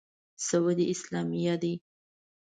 سعودي 0.47 0.85
اسلامه 0.93 1.55
دی. 1.61 1.73